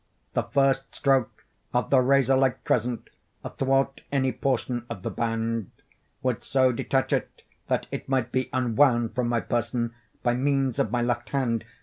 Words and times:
The 0.33 0.41
first 0.41 0.95
stroke 0.95 1.45
of 1.75 1.91
the 1.91 1.97
razorlike 1.99 2.63
crescent 2.63 3.11
athwart 3.43 4.01
any 4.11 4.31
portion 4.31 4.83
of 4.89 5.03
the 5.03 5.11
band, 5.11 5.69
would 6.23 6.43
so 6.43 6.71
detach 6.71 7.13
it 7.13 7.43
that 7.67 7.85
it 7.91 8.09
might 8.09 8.31
be 8.31 8.49
unwound 8.51 9.13
from 9.13 9.27
my 9.27 9.41
person 9.41 9.93
by 10.23 10.33
means 10.33 10.79
of 10.79 10.89
my 10.89 11.03
left 11.03 11.29
hand. 11.29 11.65